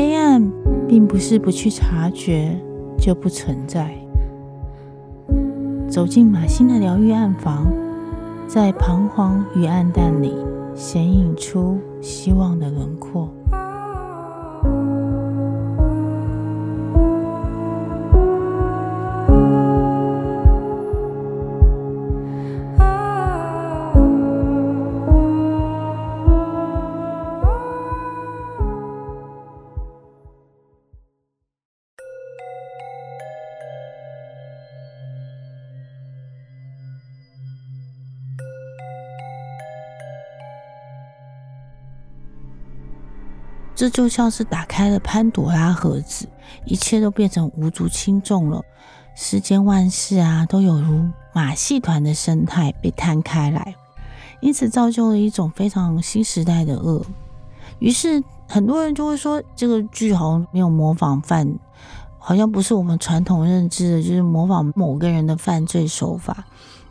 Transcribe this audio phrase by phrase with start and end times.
[0.00, 0.50] 黑暗
[0.88, 2.58] 并不是不去察觉
[2.96, 3.94] 就不存在。
[5.90, 7.70] 走进马欣的疗愈暗房，
[8.46, 10.34] 在彷徨与暗淡里
[10.74, 13.28] 显影出希望的轮廓。
[43.80, 46.28] 这就像是打开了潘朵拉盒子，
[46.66, 48.62] 一切都变成无足轻重了。
[49.16, 53.74] 世间万事啊，都有如马戏团的生态被摊开来，
[54.42, 57.02] 因此造就了一种非常新时代的恶。
[57.78, 61.50] 于是很多人就会说，这个剧好像没有模仿犯，
[62.18, 66.44] 好像不是我们传统认知的，就是模仿某个人的犯罪手法。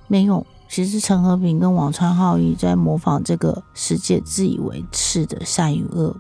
[0.08, 6.20] 没有，其实陈和平跟王川浩一在模仿这个世界自以为是的善与恶。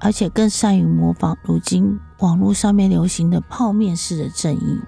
[0.00, 4.80] 而且更善于模仿如今网络上面流行的泡面式的正义。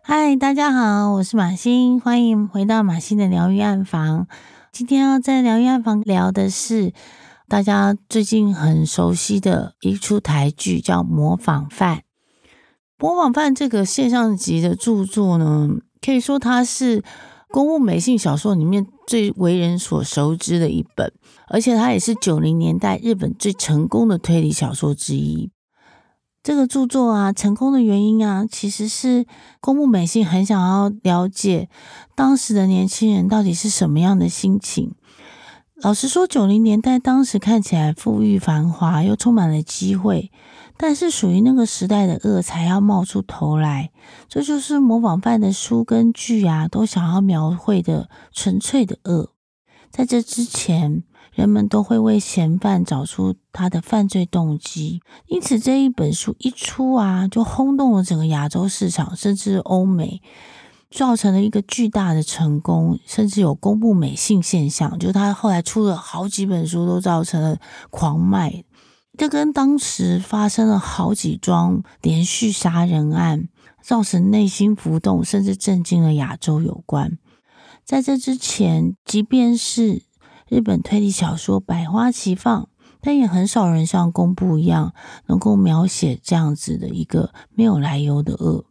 [0.00, 4.26] 嗨，大家好，我是马欣，欢迎回到马欣的疗愈暗房。
[4.72, 6.92] 今天要在疗愈暗房聊的是。
[7.48, 11.98] 大家最近很熟悉的一出台剧叫《模仿犯》。
[12.98, 15.68] 《模仿犯》这个现象级的著作呢，
[16.00, 17.02] 可以说它是
[17.50, 21.12] 宫部美幸小说里面最为人所熟知的一本，
[21.48, 25.50] 而且它也是九零年代日本最成功的推理小说之一。
[26.42, 29.26] 这个著作啊，成功的原因啊，其实是
[29.60, 31.68] 宫部美幸很想要了解
[32.14, 34.94] 当时的年轻人到底是什么样的心情。
[35.82, 40.30] 老实说，九零年代当时看起来富裕繁华，又充满了机会，
[40.76, 43.90] 但是属于那个时代的恶才要冒出头来，
[44.28, 49.30] 这就是模仿犯的书跟剧啊，都想要描绘的纯粹的恶。
[49.90, 60.20] 在这之前，人们都会为嫌犯找出他的犯罪动机，因此这一本书一出啊，就轰动了整个亚洲市场，甚至欧美。
[60.88, 67.58] 造成了一个巨大的成功，甚至有公布美性现象，就他后来出了好几本书，都造成了
[67.90, 68.62] 狂卖。
[69.16, 73.48] 这跟当时发生了好几桩连续杀人案，
[73.82, 77.18] 造成内心浮动，甚至震惊了亚洲有关。
[77.82, 80.02] 在这之前，即便是
[80.48, 82.68] 日本推理小说百花齐放，
[83.00, 84.92] 但也很少人像宫部一样，
[85.28, 88.66] 能够描写这样子的一个没有来由的恶。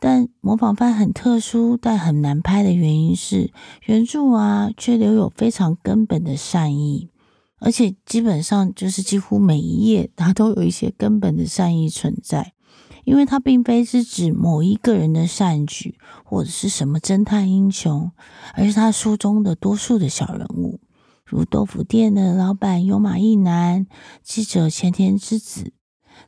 [0.00, 3.52] 但模仿犯很特殊，但很难拍的原因是
[3.84, 7.10] 原著啊，却留有非常根本的善意，
[7.64, 12.54] 而且基本上就是几乎每一页它都有一些根本的善意存在，
[13.04, 18.10] 因为它并非是指某一个人的善举或者是什么侦探英雄，
[18.54, 20.80] 而是他书中的多数的小人物，
[21.24, 23.86] 如豆腐店的老板有马义男、
[24.24, 25.72] 记者前田之子。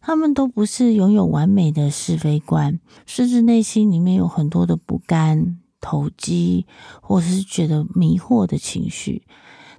[0.01, 6.67] 他们都不是拥有完美的是非观，甚至内心里面有很多的不甘、投机，
[7.03, 9.27] 或者是觉得迷惑的情绪。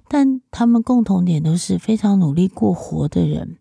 [0.08, 3.58] 但他们共同点都是非常努力过活的人。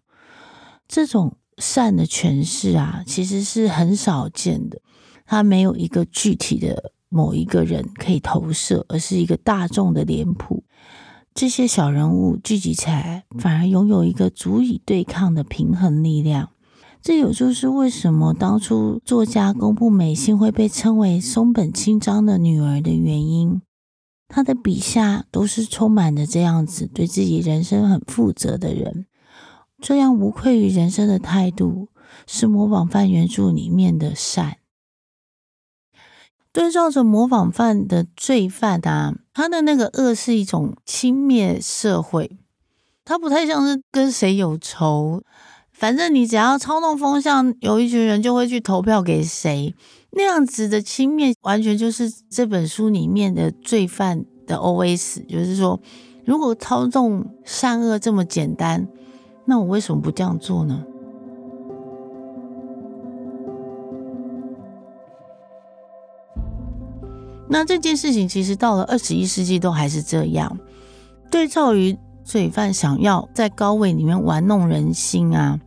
[0.87, 4.79] 这种善的诠释啊，其实是很少见的。
[5.25, 10.63] 他没有一个具体的某一个人可以投射，而是一个大众的脸谱。
[11.33, 16.51] 这些小人物聚集起来，反而拥有一个足以对抗的平衡力量。
[17.01, 23.61] 这也就是为什么当初作家宫部美幸会被称为松本清张的女儿的原因。
[24.27, 29.05] 他的笔下都是充满着这样子对自己人生很负责的人，
[29.79, 31.89] 这样无愧于人生的态度，
[32.25, 34.57] 是模仿犯原著里面的善。
[36.51, 42.39] 对照着模仿犯的罪犯啊，他的那个恶是一种轻蔑社会，
[43.03, 45.21] 他不太像是跟谁有仇。
[45.77, 49.75] 反正你只要操弄风向，有一群人就会去投票给谁，
[50.11, 55.79] 那样子的轻蔑，完全就是这本书里面的罪犯的 OS，就是说，
[56.23, 58.87] 如果操纵善恶这么简单，
[59.43, 60.85] 那我为什么不这样做呢？
[67.49, 70.57] 那这件事情其实到了二十一世纪都还是这样，
[71.29, 75.57] 对照于罪犯想要在高位里面玩弄人心啊。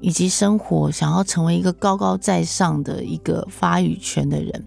[0.00, 4.64] 以及生活，想要成为一个高高在上的一个发语权的人。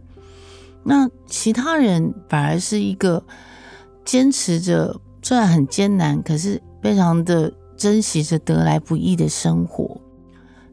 [0.83, 3.23] 那其他人反而是一个
[4.03, 10.01] 坚持着，虽然很艰难，可是非常的珍惜着得来不易的生活。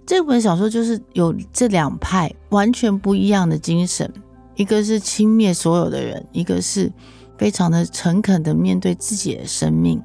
[0.06, 4.11] 这本小说就是有这两派完全不一样的精神，
[4.55, 6.91] 一个是轻蔑所有的人，一个是
[7.37, 10.02] 非常的诚恳的面对自己的生命，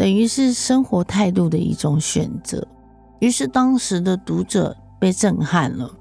[0.00, 2.66] 等于是生活态度的一种选择。
[3.18, 5.94] 于是当时的读者被震撼了，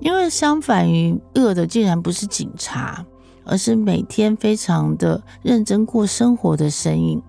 [0.00, 3.06] 因为相反于恶的，竟然不是警察，
[3.44, 7.22] 而是每天非常的认真过生活的身影。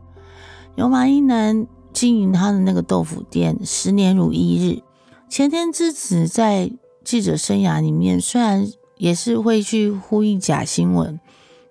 [0.74, 4.82] 有马一男经营他的那个豆腐店，十年如一日。
[5.30, 6.72] 前天之子在
[7.04, 8.68] 记者生涯里面，虽然
[8.98, 11.20] 也是会去呼应假新闻，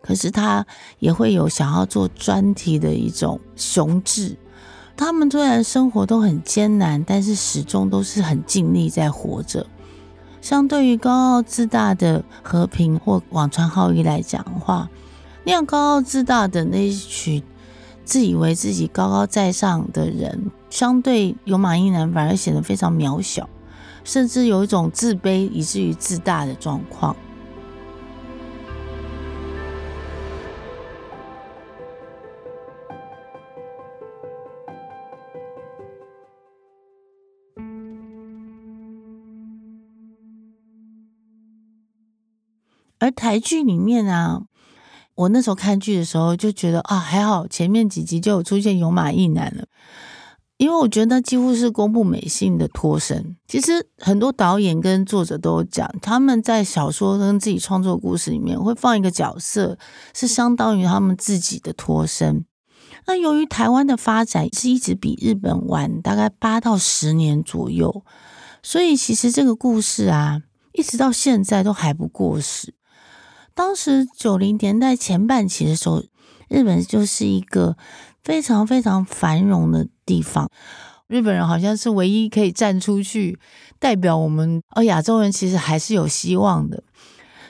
[0.00, 0.66] 可是他
[0.98, 4.36] 也会有想要做专题的一种雄志。
[4.96, 9.66] 他们虽然生活都很艰难，但是始终都是很尽力在活着。
[10.42, 14.88] 相对于高傲自大的和平或网川浩一来讲的话，
[15.44, 17.42] 那样高傲自大的那一群
[18.04, 23.48] 自以为自己高高在上的人，相对有马一男反而显得非常渺小，
[24.04, 27.14] 甚至有一种自卑以至于自大的状况。
[43.10, 44.42] 台剧里面啊，
[45.14, 49.66] 我那时候看剧的时候就觉得啊，还好前面几集就有出现有马一男了，
[50.56, 53.36] 因为我觉得几乎是公布美性的脱身。
[53.46, 59.78] 其实很多导演跟作者都讲，他们在小说跟自己创作故事里面会放一个角色，
[60.14, 62.44] 是相当于他们自己的脱身。
[63.06, 68.04] 那由于台湾的发展是一直比日本晚大概八到十年左右，
[68.62, 70.42] 所以其实这个故事啊，
[70.74, 72.74] 一直到现在都还不过时。
[73.54, 76.02] 当时九零年代前半期的时候，
[76.48, 77.76] 日本就是一个
[78.22, 80.50] 非常非常繁荣的地方。
[81.06, 83.38] 日本人好像是唯一可以站出去
[83.78, 86.84] 代表我们，而亚洲人其实还是有希望的。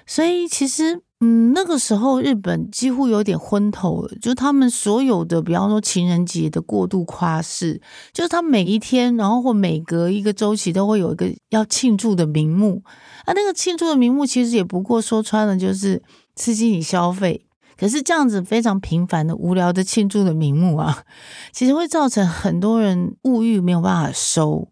[0.07, 7.79] 所以其实，嗯，那个时候日本几乎有点昏头了，就他们所有的，比方说情人节的过度夸饰，
[8.15, 12.83] 就是他每一天，然后或每隔一个周期都会有一个要庆祝的名目。
[13.27, 16.03] 啊，那个庆祝的名目其实也不过说穿了就是
[16.35, 17.47] 刺激你消费。
[17.77, 21.05] 可是这样子非常频繁的、无聊的庆祝的名目啊，
[21.53, 24.69] 其实会造成很多人物欲没有办法收。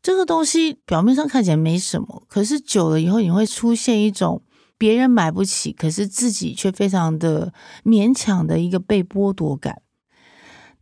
[0.00, 4.42] 这个东西表面上看起来没什么，可是久了以后，你会出现一种
[4.78, 7.52] 别人买不起，可是自己却非常的
[7.84, 9.82] 勉强的一个被剥夺感。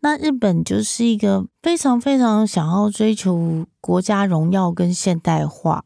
[0.00, 5.85] 那日本就是一个非常非常想要追求国家荣耀跟现代化。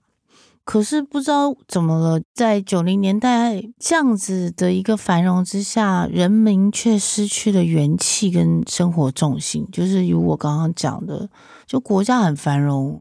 [0.65, 9.67] 可是不知道怎么了，在九零年代这样子的一个繁荣之下，人民却失去了元气跟生活重心。
[9.73, 11.31] 就是如我刚刚讲的，
[11.65, 13.01] 就国家很繁荣，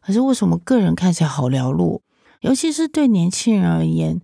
[0.00, 2.02] 可是为什么个人看起来好寥落？
[2.40, 4.20] 尤其是对年轻人而言，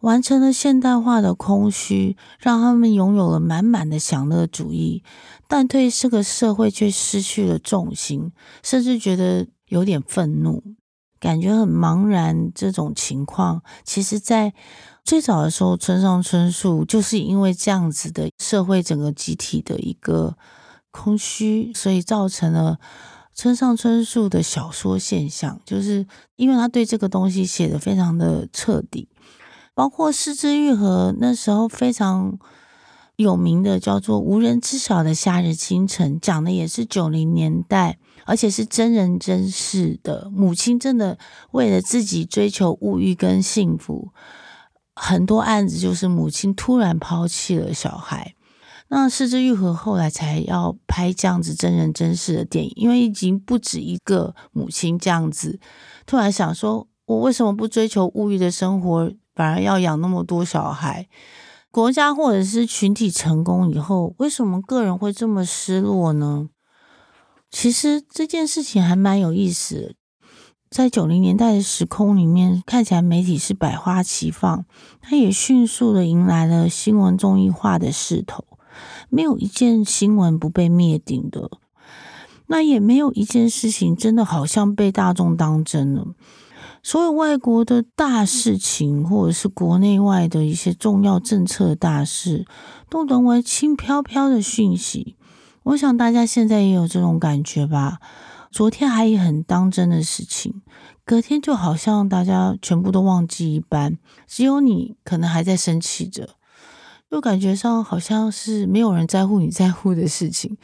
[0.00, 5.02] 完成了现代化的空虚，让他们拥有了满满的享乐主义，
[5.48, 8.32] 但对这个社会却失去了重心，
[8.62, 10.62] 甚至觉得有点愤怒。
[11.18, 14.52] 感觉很茫然，这种情况，其实在
[15.02, 20.36] 最早的时候，村上春树就是因为这样子的社会整个集体的一个
[20.90, 22.78] 空虚，所以造成了
[23.36, 29.08] 村上春树的小说现象，就是因为他对这个东西写得非常的彻底，
[29.74, 32.38] 包括是枝裕和那时候非常
[33.16, 37.98] 有名的叫做《无人知晓的夏日清晨》，讲的也是九零年代。
[38.28, 41.16] 而且是真人真事的母亲，真的
[41.52, 44.08] 为了自己追求物欲跟幸福，
[44.96, 48.34] 很多案子就是母亲突然抛弃了小孩。
[48.88, 55.58] 那是枝裕和后来才要拍这样子真人真事的电影，因为已经不止一个母亲这样子，
[56.06, 61.08] 突然想说，我为什么不追求物欲的生活，反而要养那么多小孩？
[61.70, 66.48] 国家或者是群体成功以后，为什么个人会这么失落呢？
[67.50, 69.94] 其实这件事情还蛮有意思的，
[70.70, 74.64] 在九零年代的时空里面，看起来媒体是百花齐放，
[75.02, 78.44] 它也迅速的迎来了新闻综艺化的势头，
[79.08, 81.50] 没有一件新闻不被灭顶的，
[82.46, 86.08] 那也没有一件事情真的好像被大众当真了。
[86.82, 92.46] 所有外国的大事情，或者是国内外的一些重要政策大事，
[92.88, 95.16] 都沦为轻飘飘的讯息。
[95.64, 97.98] 我想大家现在也有这种感觉吧？
[98.52, 100.62] 昨天还很当真的事情，
[101.04, 106.36] 隔天就好像大家全部都忘记一般，只有你可能还在生气着，
[107.10, 110.56] 又感觉上好像是没有人在乎你在乎的事情。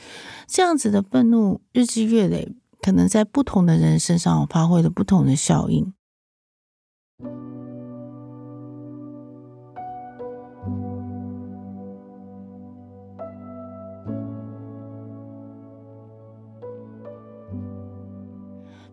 [0.46, 5.92] 这样子的愤怒日积月累，可能在不同的人身上发挥了不同的效应。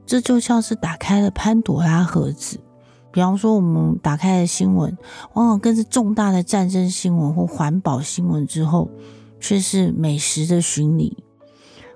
[0.06, 2.60] 这就像是打开了潘朵拉盒子。
[3.12, 4.98] 比方说，我们打开了新闻，
[5.34, 8.90] 往往更是重大的战争新闻或环保新闻之后，
[9.40, 11.18] 却是美食的巡礼，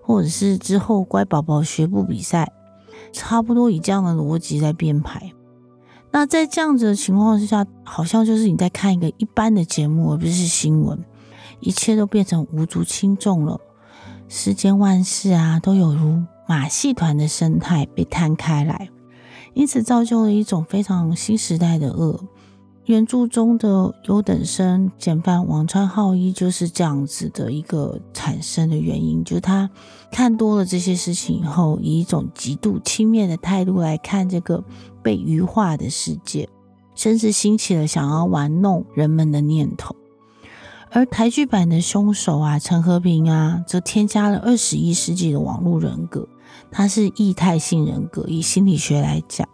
[0.02, 2.52] 或者是之后乖宝宝学步比赛，
[3.12, 5.32] 差不多以这样的逻辑在编排。
[6.12, 11.04] 那在这样子的情况之下，好像就是你在看一个一般的节目，而不是新闻，
[11.60, 13.60] 一切都变成无足轻重了。
[14.28, 18.90] 世间万事啊，都有如马戏团的生态被摊开来，
[19.54, 22.20] 因此造就了一种非常新时代的恶。
[22.86, 29.70] 原著中的优等生简犯王川浩一就是这样子的一个产生的原因，就是他
[30.12, 34.62] 看多了这些事情以后，以一种极度轻蔑的态度来看这个
[35.02, 36.50] 被愚化的世界，
[36.94, 39.96] 甚至兴起了想要玩弄人们的念头。
[40.92, 46.28] 而台剧版的凶手啊，陈和平啊，则添加了二十一世纪的网络人格，
[46.72, 48.26] 他是异态性人格。
[48.28, 49.48] 以心理学来讲，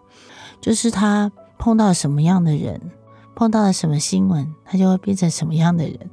[0.62, 2.92] 就是他碰到什么样的人，
[3.36, 6.10] 碰到了什么新闻，他就会变成什么样的人。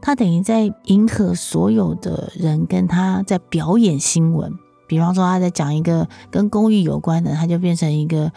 [0.00, 4.58] 他等于在迎合所有的人，跟他在表演新闻。
[4.86, 8.32] 比方说，他在讲一个跟公益有关的，他就变成一个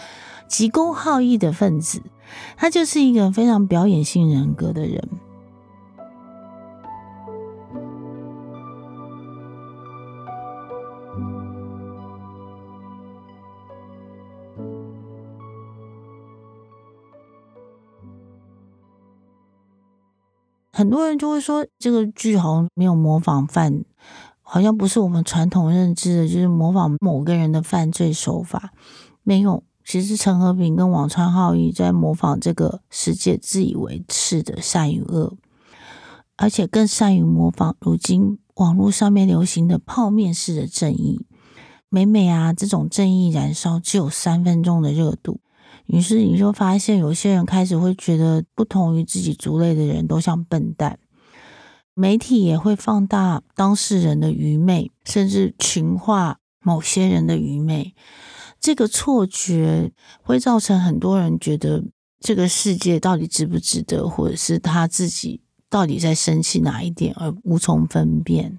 [0.48, 2.02] 急公好义的分子。
[2.58, 5.08] 他就是一个非常表演性人格的人。
[20.76, 23.86] 很多人就会说，这个剧好像没有模仿犯，
[24.42, 28.74] 好像不是我们传统认知的，就是模仿某个人的犯罪手法。
[29.22, 35.38] 没有，其实陈和平跟网川浩一在模仿这个世界自以为是的善与恶，
[36.38, 41.28] 而且更善于模仿如今网络上面流行的泡面式的正义。
[41.90, 45.40] 每每啊，这种正义燃烧只有三分钟的热度。
[45.86, 51.00] 于是你就发现，有些人开始会觉得，不同于自己族类的人都像笨蛋。
[51.94, 57.94] 媒体也会放大当事人的愚昧，甚至群化某些人的愚昧。
[58.60, 59.92] 这个错觉
[60.24, 61.84] 会造成很多人觉得，
[62.20, 68.58] 这个世界到底值不值得，或者是他自己到底在生气哪一点，而无从分辨。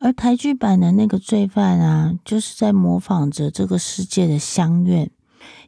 [0.00, 5.10] 而台剧版的那个罪犯啊，就是在模仿着这个世界的乡愿。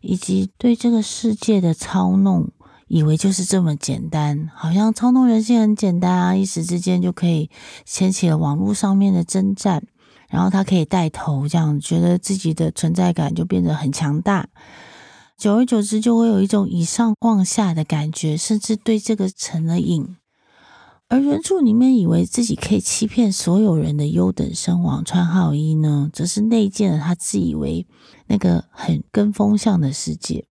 [0.01, 2.51] 以及对这个世界的操弄，
[2.89, 7.51] 以为就是这么简单，好像操弄人性很简单啊，一时之间就可以
[7.85, 9.83] 掀起了网络上面的征战，
[10.29, 14.49] 然后他可以带头，这样觉得自己的存在感就变得很强大，
[15.37, 20.17] 久而久之就会有一种以上往下的感觉，甚至对这个成了瘾。
[21.11, 27.85] 而原著里面以为自己可以欺骗所有人的优等生王川浩一呢，则是内建了他自以为
[28.29, 30.47] 那个很跟风向的世界。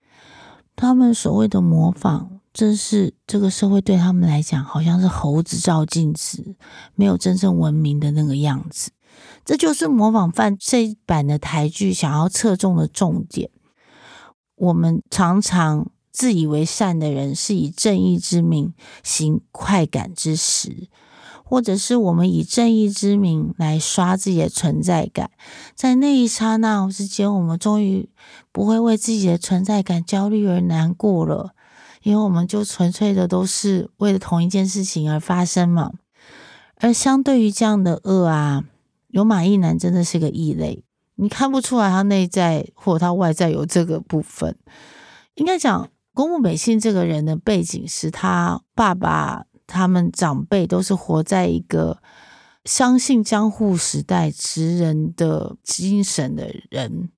[0.75, 6.57] 他们所谓的模仿，正是这个社会对他们来讲，好像是猴子照镜子，
[6.93, 8.91] 没有真正文明的那个样子。
[9.45, 13.49] 这就是模仿犯这一版的台剧想要侧重的重点。
[14.57, 15.89] 我们常常。
[16.19, 18.73] 自以为善的人是以正义之名
[19.03, 20.89] 行快感之实，
[21.45, 25.31] 或者是我们以正义之名来刷自己的存在感，
[25.75, 28.09] 在那一刹那之间，我们终于
[28.51, 31.51] 不会为自己的存在感焦虑而难过了，
[32.03, 35.93] 因为我们就纯粹的都是为了同一件事情而发生嘛。
[36.75, 38.65] 而相对于这样的恶啊，
[39.07, 40.83] 有马义男真的是个异类，
[41.15, 44.57] 你看不出来他内在或他外在有这个部分，
[45.35, 45.89] 应该讲。
[46.19, 52.01] 宫部美幸这个人的背景是他爸爸，他们长辈都是活在一个
[52.65, 57.09] 相信江户时代职人的精神的人。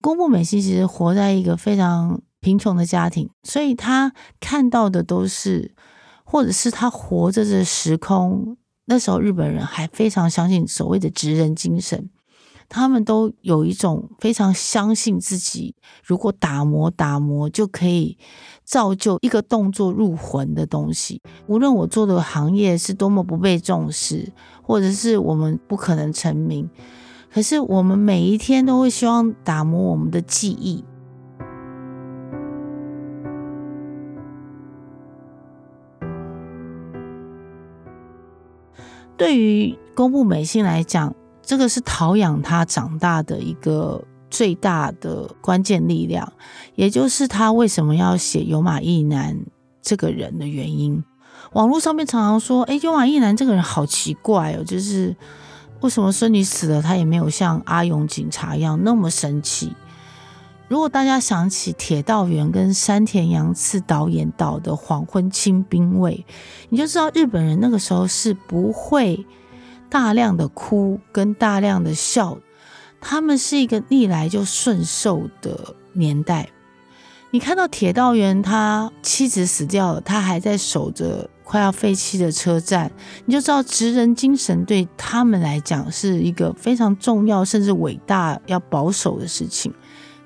[0.00, 5.74] 宫部美幸其实活在一个非常贫穷的家庭，所以他看到的都是，
[6.24, 8.56] 或者是他活着的时空。
[8.86, 12.08] 那时候日本人还非常相信所谓的职人精神。
[12.68, 18.18] 他们都有一种非常相信自己，如果打磨打磨就可以
[18.62, 21.22] 造就一个动作入魂的东西。
[21.46, 24.32] 无论我做的行业是多么不被重视，
[24.62, 26.68] 或者是我们不可能成名，
[27.32, 30.84] 可是我们每一天都会希望打磨我们的记忆。
[39.16, 41.12] 对于宫部美信来讲，
[41.48, 46.30] 这个是陶养他长大的一个最大的关键力量，
[46.74, 49.34] 也就是他为什么要写有马义男
[49.80, 51.02] 这个人的原因。
[51.54, 55.16] 网络上面常常说：“哎，有马义男这个人好奇怪哦，就是
[55.80, 59.74] 为什么孙女死了，他也没有像阿勇警察一样那么生气。”
[60.68, 66.26] 如果大家想起铁道员跟山田洋次导演导的《黄昏清兵卫》，
[66.68, 69.24] 你就知道日本人那个时候是不会
[69.90, 72.38] 大量的哭跟大量的笑，
[73.00, 76.48] 他们是一个逆来就顺受的年代。
[77.30, 82.90] 你看到铁道员他妻子死掉了，他还在守着快要废弃的车站，
[83.26, 89.72] 你就知道职人精神对他们来讲是一个非常重要甚至伟大要保守的事情。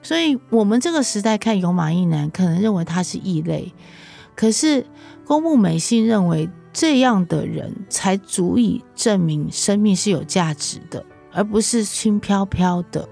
[0.01, 3.73] 所以，我们这个时代看有马义男，可能认为他是异类。
[4.35, 4.87] 可是，
[5.25, 13.09] 宫部美信认为这样的人才足以证明生命是有价值的，而不是轻飘飘的。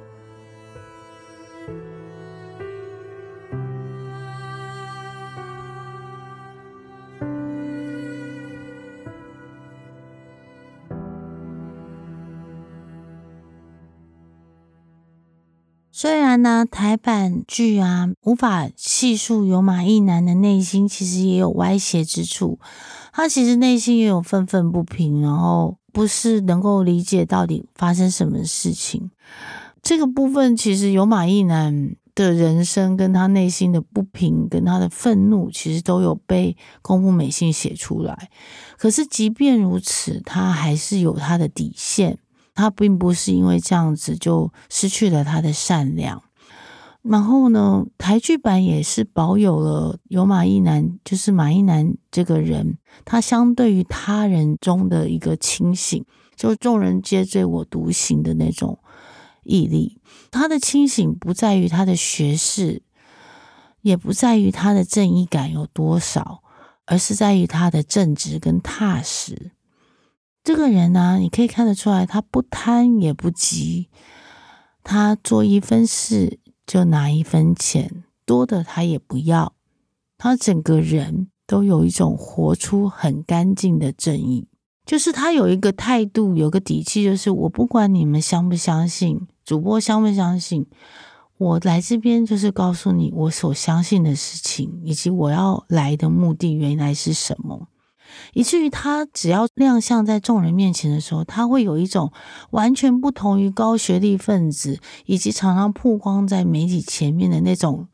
[16.03, 22.59] 虽然呢，台版剧啊无法细数有马义男的内心，其实也有歪斜之处。
[23.13, 29.11] 他其实内心也有愤愤不平，然后不是能够理解到底发生什么事情。
[29.83, 38.31] 这个部分其实有马义男的人生跟他内心的不平跟他的愤怒，其实都有被宫部美幸写出来。
[38.79, 42.17] 可是即便如此，他还是有他的底线。
[42.55, 46.23] 他并不是因为这样子就失去了他的善良，
[47.03, 56.05] 然后呢，台剧版也是保有了有马一男，就是马一男这个人，他相对于他人中的一个清醒，
[56.37, 58.79] 就众人皆醉我独醒的那种
[59.43, 59.99] 毅力。
[60.31, 62.83] 他的清醒不在于他的学识，
[63.81, 66.43] 也不在于他的正义感有多少，
[66.85, 69.53] 而是在于他的正直跟踏实。
[70.43, 73.89] 这个人呢、你可以看得出来，他不贪也不急，
[74.83, 79.53] 他做一分事就拿一分钱，多的他也不要。
[80.17, 84.49] 他整个人都有一种活出很干净的正义，
[84.87, 90.67] 就是他有一个态度，有个底气，就是我不管你们相不相信，主播相不相信，
[91.37, 97.69] 我来这边就是告诉你我所相信的事情，以及我要来的目的原来是什么。
[98.33, 102.13] 以至于他只要亮相在众人面前的时候，他会有一种
[102.51, 107.89] 完全不同于高学历分子，以及常常曝光在媒体前面的那种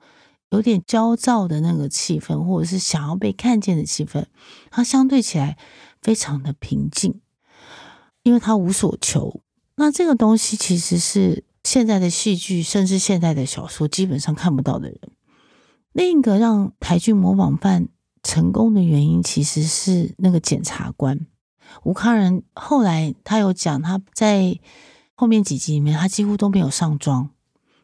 [0.50, 4.24] 有点焦躁的那个气氛，或者是想要被看见的气氛。
[4.70, 5.56] 他相对起来
[6.00, 7.20] 非常的平静，
[8.22, 9.40] 因为他无所求。
[9.76, 15.00] 那这个东西其实是现在的戏剧，甚至现在的小说基本上看不到的人。
[15.92, 17.88] 另一个让台剧模仿犯。
[18.26, 21.20] 成功的原因其实是那个检察官
[21.84, 24.58] 吴康仁，后来他有讲，他在
[25.14, 27.30] 后面几集里面，他几乎都没有上妆，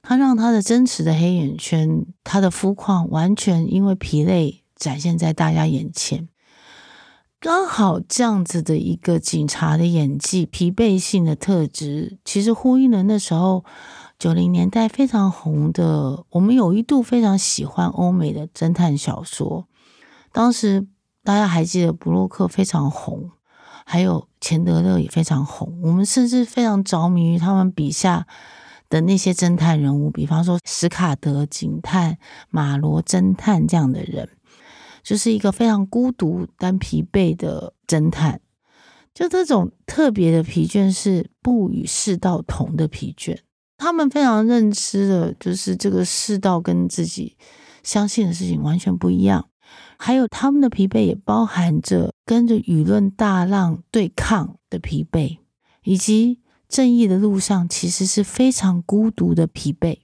[0.02, 6.28] 他让他的真实的黑眼圈，他的肤况完全因为疲累展现在大家眼前。
[7.38, 13.64] 刚好这样子的一个警察的演技，疲惫性的特质，其实呼应了那时候
[14.18, 19.66] 九零年代非常红的，我们有一度非常喜欢欧美的侦探小说。
[20.32, 20.86] 当时
[21.22, 23.30] 大家还记得布洛克非常红，
[23.84, 25.80] 还有钱德勒也非常红。
[25.82, 28.26] 我们甚至非常着迷于他们笔下
[28.88, 32.18] 的那些侦探人物，比方说史卡德警探、
[32.50, 34.28] 马罗侦探这样的人，
[35.02, 38.40] 就是一个非常孤独但疲惫的侦探。
[39.14, 43.38] 就这种特别的疲倦是不与世道同的疲倦，
[43.76, 47.36] 他们非常认知的就是这个世道跟自己
[47.82, 49.48] 相信的事情完全不一样。
[50.04, 55.38] 还有他们的疲惫，也包含着跟着舆论大浪对抗的疲惫，
[55.84, 59.98] 以及正义的路上其实是非常孤独的疲惫，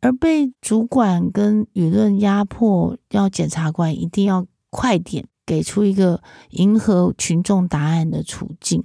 [0.00, 8.84] 而被主管跟舆论压迫，要检察官一定要快点给出一个迎合群众答案的处境。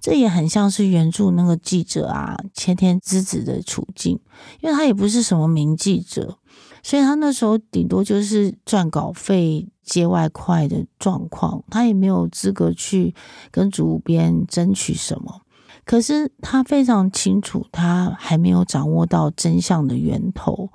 [0.00, 4.18] 这也很像是原著那个记者啊，千田之子的处境，
[4.60, 6.38] 因为他也不是什么名记者。
[6.82, 13.14] 所以他那时候顶多就是赚稿费、接外快的状况，他也没有资格去
[13.50, 15.42] 跟主编争取什么。
[15.84, 20.70] 可是他非常清楚，他还没有掌握到真相的源头。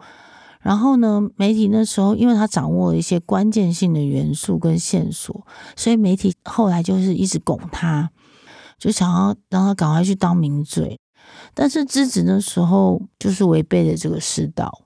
[0.62, 8.10] 然后呢，媒体那时候，因为他掌握了一些关键性的元素跟线索，所以媒体后来就是一直拱他，
[8.80, 11.00] 就想要让他赶快去当名嘴。
[11.54, 14.85] 但是之子那时候就是违背了这个世道，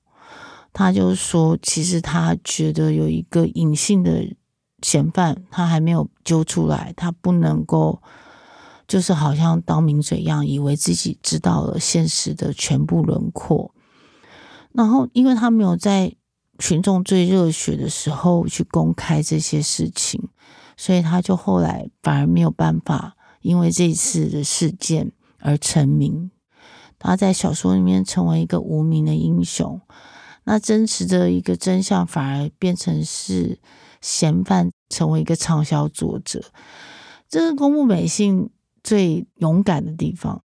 [0.71, 4.23] 他就说，其实他觉得有一个隐性的
[4.81, 8.01] 嫌犯，他还没有揪出来，他不能够
[8.87, 13.73] 就是好像当名嘴一样，以为自己知道了现实的全部轮廓。
[14.71, 16.15] 然后，因为他没有在
[16.59, 20.29] 群众最热血的时候去公开这些事情，
[20.77, 26.29] 所以他就后来反而没有办法，因为这一次的事件而成名。
[26.99, 29.81] 他在小说里面成为一个无名的英雄，
[30.43, 33.59] 那真实的一个真相反而变成是
[34.01, 36.43] 嫌犯成为一个畅销作者，
[37.27, 38.49] 这是宫部美幸
[38.83, 40.43] 最勇敢的地方。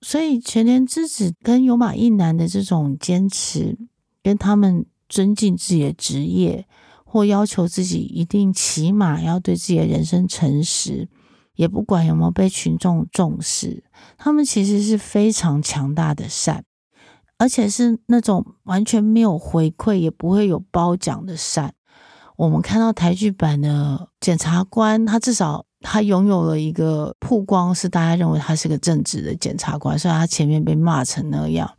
[0.00, 3.76] 所以，全田之子跟有马一男的这种坚持，
[4.22, 6.66] 跟他们尊敬自己的职业，
[7.04, 11.08] 或要求自己一定起码要对自己的人生诚实，
[11.56, 13.82] 也不管有没有被群众重视，
[14.16, 16.64] 他们其实是非常强大的善，
[17.38, 21.72] 而且是那种完全没有回馈，也不会有褒奖的善。
[22.36, 25.64] 我们看到台剧版的检察官，他至少。
[25.80, 31.72] 他拥有了一个曝光，是大家认为他是个正直的检察官，虽然他前面被骂成那样，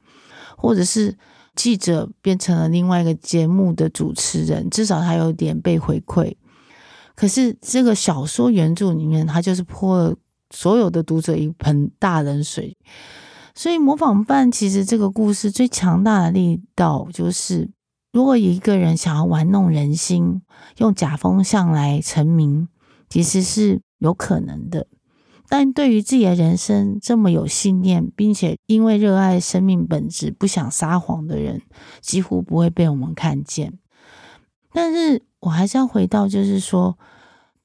[0.55, 1.13] 或者是
[1.53, 6.33] 记者变成了另外一个节目的主持人，至少他有点被回馈。
[7.13, 10.15] 可是这个小说原著里面，他就是泼了
[10.49, 12.77] 所有的读者一盆大冷水。
[13.59, 17.69] 所以模仿犯其实这个故事最强大的力道，就是
[18.13, 20.41] 如果一个人想要玩弄人心，
[20.77, 22.69] 用假风向来成名，
[23.09, 23.81] 其实是。
[23.97, 24.87] 有可能的，
[25.49, 31.61] 但对于自己的人生这么有信念，并且因为热爱生命本质不想撒谎的人，
[31.99, 33.77] 几乎不会被我们看见。
[34.71, 36.97] 但是我还是要回到，就是说，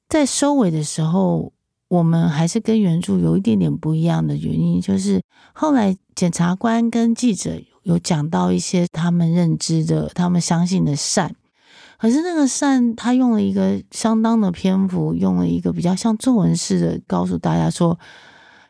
[0.09, 1.53] 在收尾的时候，
[1.95, 5.21] 我们还是跟原著有一点点不一样的原因，就是
[5.53, 11.33] 后来检察官跟记者有讲到一些他们认知的、他们相信的善。
[11.97, 17.97] 可是那个善，他用了一个相当的篇幅，用了一个比较像作文式的，告诉大家说，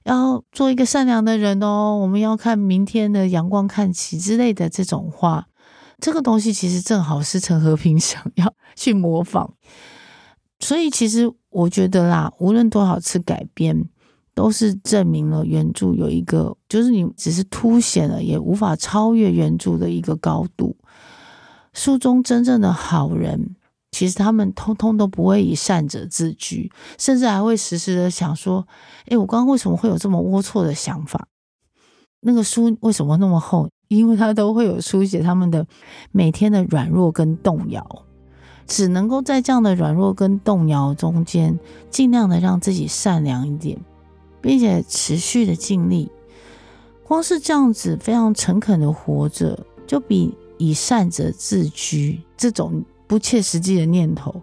[0.04, 5.48] 要做一个善良的人哦，我们要看明天的阳光看齐之类的这种话。
[6.00, 9.54] 这个东西其实正好是陈和平 想要去模仿，
[10.60, 13.88] 所以其实我觉得啦，无论多少次改编，
[14.34, 20.76] 都是证明了原著有一个，就是你只是凸显了，也无法超越原著的一个高度。
[21.72, 23.56] 书中真正的好人，
[23.92, 28.68] 其实他们通通都不会以善者自居，甚至还会时时的想说
[29.08, 31.30] ：“诶，我刚刚为什么会有这么龌龊的想法？
[32.20, 33.70] 那个书为什么那么厚？
[33.88, 35.66] 因为他都会有书写他们的
[36.12, 38.05] 每天的软弱跟动摇，
[38.68, 43.80] 只能够在这样的软弱跟动摇中间，尽量的让自己善良一点，
[44.42, 46.12] 并且持续的尽力。
[47.04, 54.34] 光是这样子非常诚恳的活着，就比。”以善者自居这种不切实际的念头，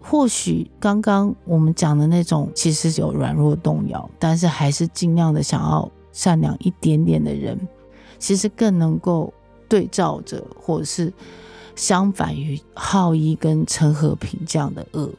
[0.00, 7.68] 或许刚刚我们讲的那种其实有软弱动摇，但是还是尽量的想要善良一点点的人，
[8.18, 9.30] 其实更能够
[9.68, 11.12] 对照着，或者是
[11.74, 15.10] 相反于浩一跟陈和平这样的恶。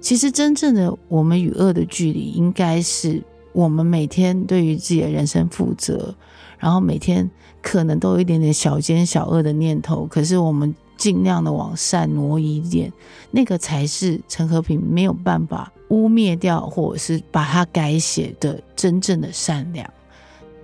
[0.00, 6.14] 其实真正的我们与恶的距离，应该是我们每天对于自己的人生负责。
[6.58, 7.28] 然后每天
[7.62, 12.92] 可能都有一点点小奸小恶的念头，可是我们尽量的往善挪一点，
[13.30, 19.88] 那个才是陈和平没有办法污蔑掉，或者是把它改写的真正的善良。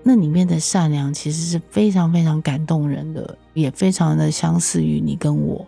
[0.03, 5.67] 那里面的善良其实是非常非常感动人的，也非常的相似于你跟我，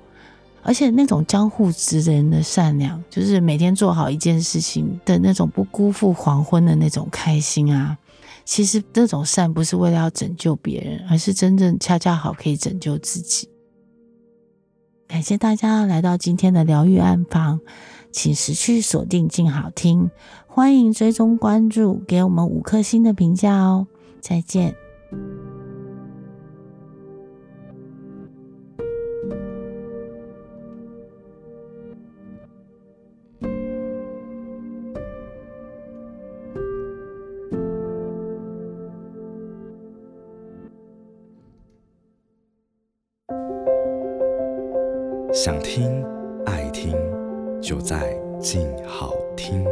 [0.62, 7.96] 而且那种江户直人的善良，就是每天做好一件事情的那种不辜负黄昏的那种开心啊。
[8.44, 13.48] 其实这种善不是为了要拯救别人，而是真正恰恰好可以拯救自己。
[15.08, 17.60] 感谢大家来到今天的疗愈暗房，
[18.12, 20.10] 请持续锁定静好听，
[20.48, 23.86] 欢迎追踪关注，给我们五颗星的评价哦。
[24.20, 24.74] 再见。
[45.38, 46.02] 想听，
[46.46, 46.96] 爱听，
[47.60, 49.62] 就在静好听。